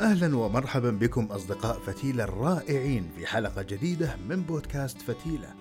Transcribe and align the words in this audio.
أهلا 0.00 0.36
ومرحبا 0.36 0.90
بكم 0.90 1.24
أصدقاء 1.24 1.78
فتيلة 1.78 2.24
الرائعين 2.24 3.10
في 3.16 3.26
حلقة 3.26 3.62
جديدة 3.62 4.16
من 4.28 4.42
بودكاست 4.42 5.02
فتيلة. 5.02 5.54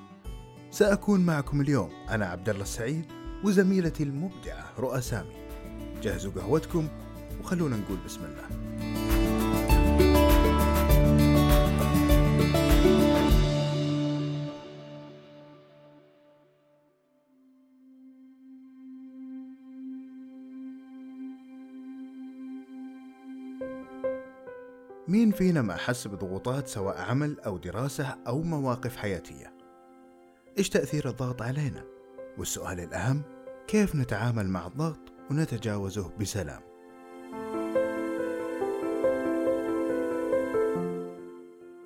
سأكون 0.71 1.25
معكم 1.25 1.61
اليوم 1.61 1.89
أنا 2.09 2.25
عبد 2.25 2.49
الله 2.49 2.63
السعيد 2.63 3.05
وزميلتي 3.43 4.03
المبدعة 4.03 4.65
رؤى 4.79 5.01
سامي. 5.01 5.33
جهزوا 6.03 6.31
قهوتكم 6.31 6.87
وخلونا 7.41 7.77
نقول 7.77 7.97
بسم 8.05 8.19
الله. 8.23 9.02
مين 25.07 25.31
فينا 25.31 25.61
ما 25.61 25.75
حس 25.75 26.07
بضغوطات 26.07 26.67
سواء 26.67 27.01
عمل 27.01 27.39
أو 27.39 27.57
دراسة 27.57 28.17
أو 28.27 28.41
مواقف 28.41 28.95
حياتية؟ 28.95 29.53
إيش 30.57 30.69
تأثير 30.69 31.09
الضغط 31.09 31.41
علينا؟ 31.41 31.83
والسؤال 32.37 32.79
الأهم 32.79 33.21
كيف 33.67 33.95
نتعامل 33.95 34.47
مع 34.47 34.67
الضغط 34.67 34.99
ونتجاوزه 35.31 36.11
بسلام؟ 36.19 36.61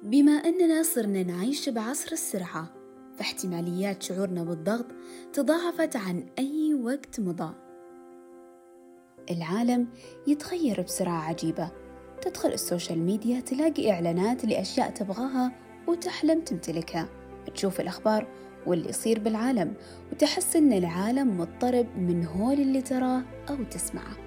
بما 0.04 0.32
أننا 0.32 0.84
صرنا 0.84 1.24
نعيش 1.24 1.70
بعصر 1.70 2.12
السرعة 2.12 2.74
فاحتماليات 3.18 4.04
شعورنا 4.04 4.44
بالضغط 4.44 4.88
تضاعفت 5.34 5.96
عن 5.96 6.26
أي 6.40 6.74
وقت 6.74 7.20
مضى 7.20 7.54
العالم 9.32 9.88
يتغير 10.28 10.82
بسرعة 10.82 11.22
عجيبة 11.22 11.87
تدخل 12.30 12.50
السوشيال 12.50 13.00
ميديا 13.00 13.40
تلاقي 13.40 13.92
إعلانات 13.92 14.46
لأشياء 14.46 14.90
تبغاها 14.90 15.52
وتحلم 15.88 16.42
تمتلكها. 16.42 17.10
تشوف 17.56 17.80
الأخبار 17.80 18.28
واللي 18.66 18.90
يصير 18.90 19.20
بالعالم 19.20 19.74
وتحس 20.12 20.56
إن 20.56 20.74
العالم 20.74 21.38
مضطرب 21.38 21.88
من 21.98 22.26
هول 22.26 22.54
اللي 22.54 22.82
تراه 22.82 23.24
أو 23.50 23.56
تسمعه. 23.72 24.18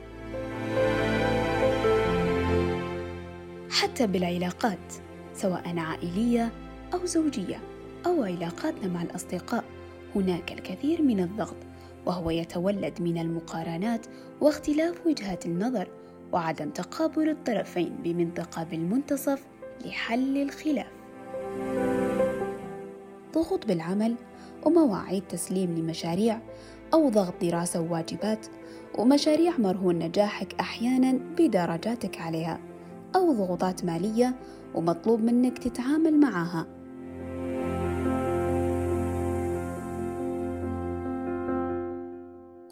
حتى 3.70 4.06
بالعلاقات 4.06 4.92
سواء 5.34 5.78
عائلية 5.78 6.52
أو 6.94 7.06
زوجية 7.06 7.60
أو 8.06 8.22
علاقاتنا 8.22 8.88
مع 8.88 9.02
الأصدقاء 9.02 9.64
هناك 10.14 10.52
الكثير 10.52 11.02
من 11.02 11.20
الضغط 11.20 11.56
وهو 12.06 12.30
يتولد 12.30 13.02
من 13.02 13.18
المقارنات 13.18 14.06
واختلاف 14.40 15.06
وجهات 15.06 15.46
النظر 15.46 15.88
وعدم 16.32 16.70
تقابل 16.70 17.28
الطرفين 17.28 17.96
بمنطقة 18.04 18.64
بالمنتصف 18.64 19.46
لحل 19.86 20.42
الخلاف. 20.42 20.92
ضغوط 23.34 23.66
بالعمل 23.66 24.14
ومواعيد 24.66 25.22
تسليم 25.28 25.74
لمشاريع 25.74 26.40
أو 26.94 27.08
ضغط 27.08 27.34
دراسة 27.42 27.80
وواجبات 27.80 28.46
ومشاريع 28.98 29.58
مرهون 29.58 29.98
نجاحك 29.98 30.54
أحيانا 30.60 31.12
بدرجاتك 31.12 32.20
عليها 32.20 32.60
أو 33.16 33.32
ضغوطات 33.32 33.84
مالية 33.84 34.34
ومطلوب 34.74 35.20
منك 35.20 35.58
تتعامل 35.58 36.20
معها 36.20 36.66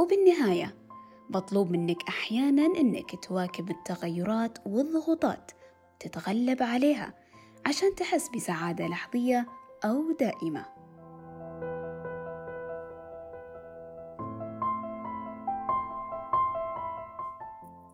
وبالنهاية 0.01 0.78
مطلوب 1.31 1.71
منك 1.71 2.09
أحيانا 2.09 2.67
أنك 2.67 3.25
تواكب 3.25 3.71
التغيرات 3.71 4.59
والضغوطات 4.67 5.51
تتغلب 6.01 6.63
عليها 6.63 7.15
عشان 7.67 7.95
تحس 7.95 8.29
بسعادة 8.29 8.87
لحظية 8.87 9.47
أو 9.85 10.13
دائمة. 10.21 10.65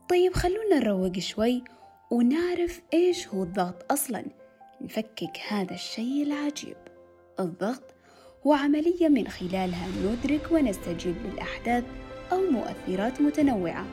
طيب 0.09 0.33
خلونا 0.35 0.79
نروق 0.79 1.19
شوي 1.19 1.65
ونعرف 2.11 2.81
إيش 2.95 3.29
هو 3.29 3.43
الضغط 3.43 3.93
أصلا. 3.93 4.25
نفكك 4.81 5.41
هذا 5.49 5.75
الشيء 5.75 6.23
العجيب. 6.23 6.77
الضغط 7.41 7.95
هو 8.47 8.53
عملية 8.53 9.09
من 9.09 9.29
خلالها 9.29 9.89
ندرك 9.89 10.53
ونستجيب 10.53 11.15
للأحداث 11.25 11.85
أو 12.35 12.41
مؤثرات 12.51 13.21
متنوعة 13.21 13.85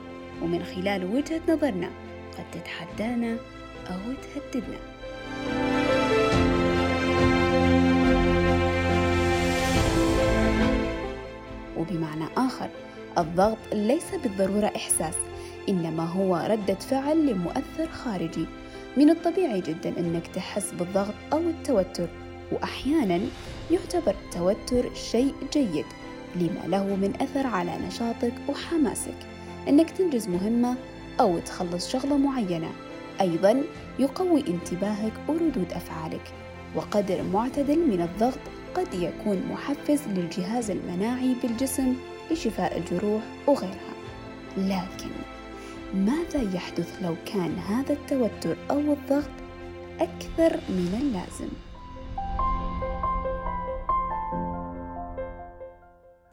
ومن 0.42 0.64
خلال 0.64 1.06
وجهة 1.06 1.42
نظرنا 1.50 1.90
قد 2.38 2.44
تتحدانا 2.52 3.38
أو 3.88 4.00
تهددنا. 4.24 4.78
وبمعنى 11.78 12.26
آخر 12.38 12.70
الضغط 13.18 13.58
ليس 13.74 14.16
بالضرورة 14.24 14.72
إحساس 14.76 15.16
إنما 15.70 16.06
هو 16.06 16.48
ردة 16.50 16.76
فعل 16.76 17.28
لمؤثر 17.28 17.88
خارجي. 17.92 18.46
من 18.98 19.10
الطبيعي 19.10 19.62
جدا 19.62 20.00
أنك 20.00 20.28
تحس 20.28 20.72
بالضغط 20.72 21.14
أو 21.34 21.40
التوتر 21.40 22.08
وأحيانا 22.52 23.20
يعتبر 23.72 24.16
التوتر 24.26 24.94
شيء 24.94 25.34
جيد. 25.54 25.86
لما 26.36 26.68
له 26.68 26.84
من 26.96 27.14
أثر 27.22 27.48
على 27.48 27.72
نشاطك 27.88 28.34
وحماسك. 28.50 29.18
أنك 29.68 29.92
تنجز 29.92 30.28
مهمة 30.28 30.76
أو 31.20 31.40
تخلص 31.40 31.92
شغلة 31.92 32.18
معينة. 32.18 32.72
أيضا 33.22 33.64
يقوي 34.00 34.44
انتباهك 34.48 35.14
وردود 35.28 35.74
أفعالك. 35.74 36.34
وقدر 36.76 37.24
معتدل 37.34 37.80
من 37.80 38.02
الضغط 38.02 38.40
قد 38.76 38.94
يكون 38.94 39.44
محفز 39.52 40.02
للجهاز 40.08 40.72
المناعي 40.72 41.36
بالجسم 41.44 41.96
لشفاء 42.32 42.78
الجروح 42.78 43.22
وغيرها. 43.48 43.94
لكن 44.58 45.12
ماذا 45.94 46.56
يحدث 46.56 47.02
لو 47.02 47.16
كان 47.26 47.56
هذا 47.58 47.94
التوتر 47.94 48.58
أو 48.72 48.80
الضغط 48.80 49.32
أكثر 50.00 50.60
من 50.70 51.00
اللازم؟ 51.02 51.71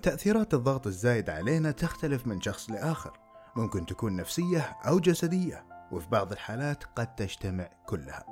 تأثيرات 0.03 0.55
الضغط 0.55 0.87
الزايد 0.87 1.31
علينا 1.31 1.71
تختلف 1.71 2.27
من 2.27 2.41
شخص 2.41 2.71
لآخر. 2.71 3.13
ممكن 3.57 3.87
تكون 3.87 4.17
نفسية 4.17 4.77
أو 4.87 4.99
جسدية 4.99 5.65
وفي 5.93 6.09
بعض 6.09 6.33
الحالات 6.33 6.85
قد 6.85 7.15
تجتمع 7.15 7.71
كلها. 7.87 8.25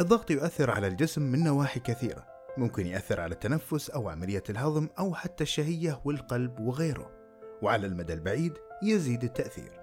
الضغط 0.00 0.30
يؤثر 0.30 0.70
على 0.70 0.86
الجسم 0.86 1.22
من 1.22 1.44
نواحي 1.44 1.80
كثيرة. 1.80 2.26
ممكن 2.56 2.86
يأثر 2.86 3.20
على 3.20 3.34
التنفس 3.34 3.90
أو 3.90 4.08
عملية 4.08 4.42
الهضم 4.50 4.88
أو 4.98 5.14
حتى 5.14 5.44
الشهية 5.44 6.00
والقلب 6.04 6.60
وغيره. 6.60 7.10
وعلى 7.62 7.86
المدى 7.86 8.12
البعيد 8.12 8.52
يزيد 8.82 9.24
التأثير. 9.24 9.80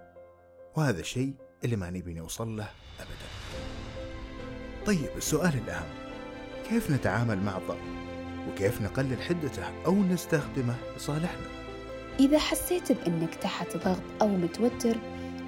وهذا 0.75 1.00
الشيء 1.00 1.34
اللي 1.64 1.75
ما 1.75 1.90
نبي 1.90 2.14
نوصل 2.14 2.58
له 2.58 2.70
أبدا. 3.00 3.28
طيب 4.86 5.18
السؤال 5.18 5.54
الأهم. 5.58 5.90
كيف 6.70 6.92
نتعامل 6.92 7.38
مع 7.38 7.58
الضغط؟ 7.58 8.05
وكيف 8.50 8.81
نقلل 8.81 9.22
حدته 9.22 9.63
أو 9.85 10.03
نستخدمه 10.03 10.75
لصالحنا. 10.97 11.47
إذا 12.19 12.39
حسيت 12.39 12.91
بأنك 12.91 13.35
تحت 13.35 13.78
ضغط 13.78 14.01
أو 14.22 14.28
متوتر 14.28 14.95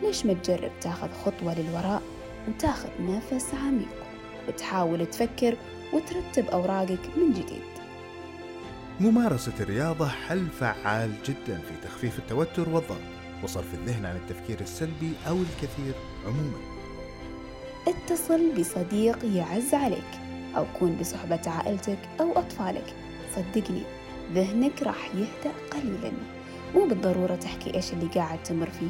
ليش 0.02 0.26
ما 0.26 0.34
تجرب 0.34 0.72
تاخذ 0.82 1.10
خطوة 1.26 1.60
للوراء 1.60 2.02
وتاخذ 2.48 2.90
نفس 3.00 3.54
عميق؟ 3.54 3.96
وتحاول 4.48 5.06
تفكر 5.06 5.58
وترتب 5.94 6.46
أوراقك 6.46 7.18
من 7.18 7.34
جديد. 7.34 7.62
ممارسة 9.00 9.54
الرياضة 9.60 10.08
حل 10.08 10.48
فعال 10.60 11.14
جدا 11.26 11.58
في 11.58 11.88
تخفيف 11.88 12.20
التوتر 12.20 12.70
والضغط 12.70 13.02
وصرف 13.44 13.74
الذهن 13.74 14.06
عن 14.06 14.16
التفكير 14.16 14.60
السلبي 14.62 15.14
أو 15.28 15.36
الكثير 15.36 15.94
عموما. 16.26 16.58
اتصل 17.88 18.52
بصديق 18.60 19.26
يعز 19.26 19.74
عليك. 19.74 20.17
أو 20.58 20.66
كون 20.80 20.98
بصحبة 21.00 21.42
عائلتك 21.48 21.98
أو 22.20 22.32
أطفالك. 22.32 22.94
صدقني 23.36 23.82
ذهنك 24.34 24.84
راح 24.84 25.10
يهدأ 25.16 25.56
قليلا. 25.72 26.12
مو 26.76 26.86
بالضرورة 26.86 27.36
تحكي 27.36 27.76
إيش 27.76 27.94
اللي 27.94 28.06
قاعد 28.06 28.44
تمر 28.44 28.70
فيه 28.70 28.90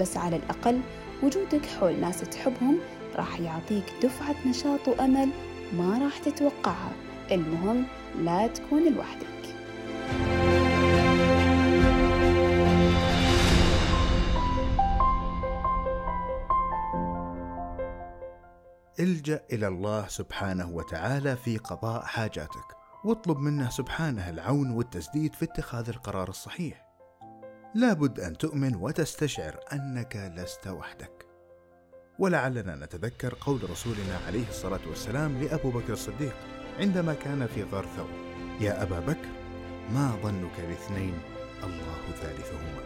بس 0.00 0.16
على 0.16 0.36
الأقل 0.36 0.80
وجودك 1.22 1.66
حول 1.66 2.00
ناس 2.00 2.20
تحبهم 2.20 2.78
راح 3.16 3.40
يعطيك 3.40 3.84
دفعة 4.02 4.34
نشاط 4.46 4.88
وأمل 4.88 5.28
ما 5.72 5.98
راح 6.04 6.18
تتوقعها. 6.18 6.92
المهم 7.30 7.84
لا 8.18 8.46
تكون 8.46 8.94
لوحدك. 8.94 9.45
الجأ 19.06 19.42
إلى 19.52 19.68
الله 19.68 20.08
سبحانه 20.08 20.70
وتعالى 20.70 21.36
في 21.36 21.56
قضاء 21.58 22.02
حاجاتك 22.02 22.76
واطلب 23.04 23.38
منه 23.38 23.70
سبحانه 23.70 24.30
العون 24.30 24.70
والتسديد 24.70 25.34
في 25.34 25.44
اتخاذ 25.44 25.88
القرار 25.88 26.28
الصحيح. 26.28 26.86
لابد 27.74 28.20
أن 28.20 28.38
تؤمن 28.38 28.76
وتستشعر 28.76 29.60
أنك 29.72 30.32
لست 30.36 30.66
وحدك. 30.66 31.26
ولعلنا 32.18 32.76
نتذكر 32.76 33.34
قول 33.40 33.70
رسولنا 33.70 34.18
عليه 34.26 34.48
الصلاة 34.48 34.80
والسلام 34.88 35.42
لأبو 35.42 35.70
بكر 35.70 35.92
الصديق 35.92 36.34
عندما 36.78 37.14
كان 37.14 37.46
في 37.46 37.62
غار 37.62 37.86
ثور 37.96 38.10
يا 38.60 38.82
أبا 38.82 39.00
بكر 39.00 39.28
ما 39.90 40.18
ظنك 40.22 40.60
باثنين؟ 40.68 41.18
الله 41.64 42.12
ثالثهما. 42.20 42.82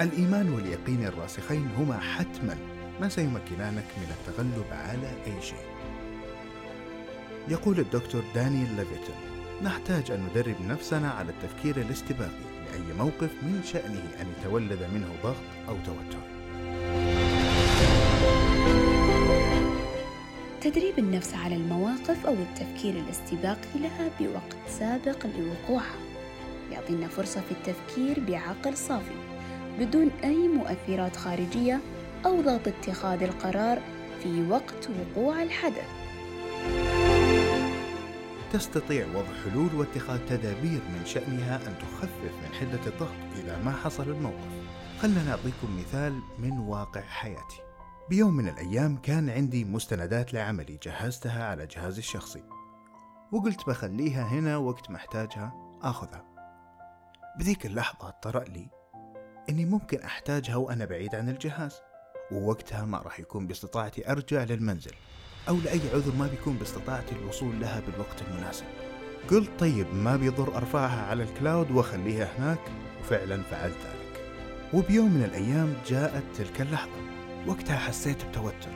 الإيمان 0.00 0.52
واليقين 0.52 1.06
الراسخين 1.06 1.68
هما 1.78 1.98
حتما 1.98 2.75
ما 3.00 3.08
سيمكنانك 3.08 3.84
من 3.96 4.10
التغلب 4.10 4.66
على 4.70 5.08
أي 5.26 5.42
شيء. 5.42 5.66
يقول 7.48 7.78
الدكتور 7.78 8.22
دانيال 8.34 8.76
ليفيتون 8.76 9.16
نحتاج 9.62 10.10
أن 10.10 10.28
ندرب 10.30 10.54
نفسنا 10.68 11.10
على 11.10 11.30
التفكير 11.30 11.76
الاستباقي 11.76 12.46
لأي 12.64 12.96
موقف 12.98 13.30
من 13.42 13.60
شأنه 13.64 14.02
أن 14.20 14.26
يتولد 14.38 14.88
منه 14.94 15.08
ضغط 15.22 15.36
أو 15.68 15.76
توتر. 15.84 16.18
تدريب 20.60 20.98
النفس 20.98 21.34
على 21.34 21.56
المواقف 21.56 22.26
أو 22.26 22.34
التفكير 22.34 22.94
الاستباقي 22.94 23.78
لها 23.80 24.10
بوقت 24.20 24.56
سابق 24.68 25.26
لوقوعها. 25.26 25.98
يعطينا 26.72 27.08
فرصة 27.08 27.40
في 27.40 27.50
التفكير 27.50 28.20
بعقل 28.20 28.76
صافي 28.76 29.14
بدون 29.78 30.10
أي 30.24 30.48
مؤثرات 30.48 31.16
خارجية 31.16 31.80
أو 32.26 32.40
ضغط 32.40 32.68
اتخاذ 32.68 33.22
القرار 33.22 33.82
في 34.22 34.48
وقت 34.48 34.88
وقوع 34.90 35.42
الحدث. 35.42 35.88
تستطيع 38.52 39.06
وضع 39.06 39.34
حلول 39.44 39.74
واتخاذ 39.74 40.26
تدابير 40.26 40.80
من 40.88 41.02
شأنها 41.04 41.56
أن 41.56 41.78
تخفف 41.78 42.32
من 42.42 42.54
حدة 42.54 42.86
الضغط 42.86 43.36
إذا 43.36 43.62
ما 43.62 43.72
حصل 43.72 44.02
الموقف. 44.02 44.48
خلنا 45.00 45.30
أعطيكم 45.30 45.78
مثال 45.78 46.20
من 46.38 46.58
واقع 46.58 47.00
حياتي. 47.00 47.60
بيوم 48.10 48.36
من 48.36 48.48
الأيام 48.48 48.96
كان 48.96 49.30
عندي 49.30 49.64
مستندات 49.64 50.34
لعملي 50.34 50.78
جهزتها 50.82 51.44
على 51.44 51.66
جهازي 51.66 51.98
الشخصي. 51.98 52.42
وقلت 53.32 53.66
بخليها 53.66 54.22
هنا 54.22 54.56
وقت 54.56 54.90
محتاجها 54.90 55.78
آخذها. 55.82 56.24
بذيك 57.38 57.66
اللحظة 57.66 58.10
طرأ 58.10 58.44
لي 58.44 58.68
إني 59.48 59.64
ممكن 59.64 60.02
أحتاجها 60.02 60.56
وأنا 60.56 60.84
بعيد 60.84 61.14
عن 61.14 61.28
الجهاز. 61.28 61.80
ووقتها 62.30 62.84
ما 62.84 62.98
راح 62.98 63.20
يكون 63.20 63.46
باستطاعتي 63.46 64.10
أرجع 64.10 64.44
للمنزل 64.44 64.92
أو 65.48 65.56
لأي 65.56 65.80
عذر 65.94 66.12
ما 66.18 66.26
بيكون 66.26 66.56
باستطاعتي 66.56 67.14
الوصول 67.14 67.60
لها 67.60 67.80
بالوقت 67.80 68.22
المناسب. 68.30 68.64
قلت 69.30 69.50
طيب 69.58 69.94
ما 69.94 70.16
بيضر 70.16 70.56
أرفعها 70.56 71.06
على 71.06 71.22
الكلاود 71.22 71.70
وأخليها 71.70 72.28
هناك؟ 72.38 72.58
وفعلا 73.00 73.42
فعلت 73.42 73.76
ذلك. 73.76 74.20
وبيوم 74.74 75.14
من 75.14 75.24
الأيام 75.24 75.74
جاءت 75.86 76.24
تلك 76.38 76.60
اللحظة. 76.60 77.00
وقتها 77.46 77.76
حسيت 77.76 78.24
بتوتر. 78.24 78.70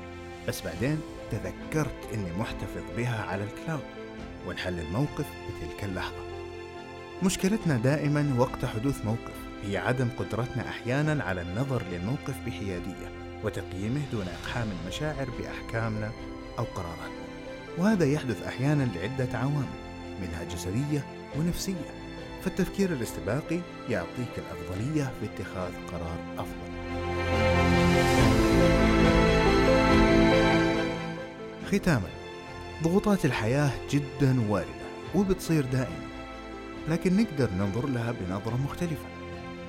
بس 0.48 0.62
بعدين 0.62 1.00
تذكرت 1.30 2.08
أني 2.14 2.32
محتفظ 2.32 2.82
بها 2.96 3.22
على 3.22 3.44
الكلاود. 3.44 3.90
وانحل 4.46 4.78
الموقف 4.80 5.26
بتلك 5.48 5.84
اللحظة. 5.84 6.30
مشكلتنا 7.22 7.76
دائما 7.76 8.34
وقت 8.38 8.64
حدوث 8.64 9.04
موقف. 9.04 9.34
هي 9.62 9.76
عدم 9.76 10.08
قدرتنا 10.18 10.68
أحيانا 10.68 11.24
على 11.24 11.42
النظر 11.42 11.82
للموقف 11.92 12.34
بحيادية. 12.46 13.29
وتقييمه 13.44 14.00
دون 14.12 14.26
إقحام 14.28 14.68
المشاعر 14.82 15.28
بأحكامنا 15.38 16.10
أو 16.58 16.64
قراراتنا. 16.64 17.20
وهذا 17.78 18.04
يحدث 18.04 18.42
أحيانا 18.42 18.88
لعدة 18.94 19.38
عوامل 19.38 19.80
منها 20.20 20.44
جسدية 20.44 21.06
ونفسية. 21.38 21.90
فالتفكير 22.44 22.92
الاستباقي 22.92 23.60
يعطيك 23.88 24.38
الأفضلية 24.38 25.12
في 25.20 25.26
اتخاذ 25.26 25.72
قرار 25.92 26.18
أفضل. 26.38 26.70
ختاما 31.66 32.08
ضغوطات 32.82 33.24
الحياة 33.24 33.70
جدا 33.90 34.50
واردة 34.50 34.70
وبتصير 35.14 35.64
دائما 35.64 36.10
لكن 36.88 37.16
نقدر 37.16 37.50
ننظر 37.50 37.86
لها 37.86 38.12
بنظرة 38.12 38.56
مختلفة. 38.64 39.06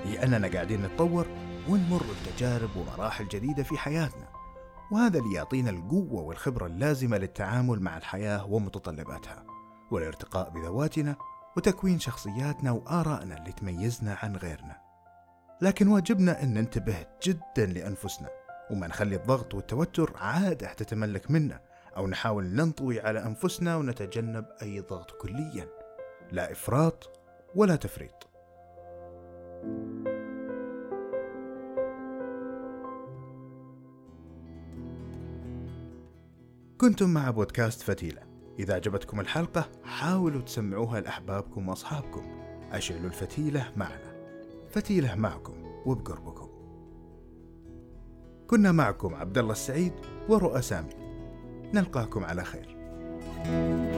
هي 0.06 0.24
أننا 0.24 0.48
قاعدين 0.48 0.82
نتطور 0.82 1.26
ونمر 1.70 2.04
بتجارب 2.22 2.70
ومراحل 2.76 3.28
جديدة 3.28 3.64
في 3.64 3.78
حياتنا. 3.78 4.28
وهذا 4.92 5.20
اللي 5.20 5.36
يعطينا 5.36 5.70
القوة 5.70 6.22
والخبرة 6.22 6.66
اللازمة 6.66 7.18
للتعامل 7.18 7.80
مع 7.80 7.98
الحياة 7.98 8.46
ومتطلباتها 8.46 9.46
والارتقاء 9.92 10.50
بذواتنا 10.50 11.16
وتكوين 11.58 12.00
شخصياتنا 12.00 12.72
وآرائنا 12.72 13.38
اللي 13.38 13.52
تميزنا 13.52 14.18
عن 14.24 14.36
غيرنا. 14.36 14.78
لكن 15.62 15.88
واجبنا 15.88 16.44
أن 16.44 16.54
ننتبه 16.54 17.06
جدا 17.24 17.66
لأنفسنا 17.66 18.30
وما 18.72 18.88
نخلي 18.88 19.16
الضغط 19.16 19.54
والتوتر 19.54 20.14
عادة 20.18 20.74
تتملك 20.74 21.32
منا 21.32 21.62
أو 21.98 22.08
نحاول 22.08 22.46
ننطوي 22.46 23.02
على 23.02 23.26
أنفسنا 23.26 23.76
ونتجنب 23.76 24.46
أي 24.62 24.80
ضغط 24.80 25.12
كليا. 25.12 25.68
لا 26.32 26.52
إفراط 26.52 27.10
ولا 27.56 27.76
تفريط. 27.76 28.28
كنتم 36.82 37.10
مع 37.10 37.32
بودكاست 37.32 37.82
فتيلة. 37.82 38.22
إذا 38.60 38.74
عجبتكم 38.74 39.20
الحلقة 39.20 39.70
حاولوا 39.84 40.42
تسمعوها 40.42 41.00
لأحبابكم 41.00 41.70
وأصحابكم. 41.70 42.22
أشعلوا 42.72 43.06
الفتيلة 43.06 43.72
معنا. 43.76 44.36
فتيلة 44.70 45.16
معكم 45.16 45.54
وبقربكم. 45.86 46.50
كنا 48.48 48.72
معكم 48.72 49.16
عبد 49.16 49.38
الله 49.38 49.52
السعيد 49.52 49.94
ورؤى 50.30 50.62
سامي. 50.62 50.94
نلقاكم 51.74 52.24
على 52.24 52.44
خير. 52.44 52.78
thank 53.44 53.86
you 53.86 53.91